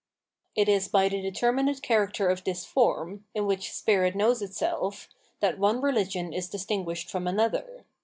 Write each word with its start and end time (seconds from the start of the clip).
It 0.55 0.67
is 0.67 0.87
by 0.87 1.09
the 1.09 1.21
determinate 1.21 1.83
character 1.83 2.27
of 2.27 2.43
this 2.43 2.65
form, 2.65 3.25
in 3.35 3.43
w^hich 3.43 3.71
spirit 3.71 4.15
knows 4.15 4.41
itself, 4.41 5.07
that 5.41 5.59
one 5.59 5.79
rehgion 5.79 6.35
is 6.35 6.49
dis 6.49 6.65
tinguished 6.65 7.07
from 7.11 7.27
another. 7.27 7.85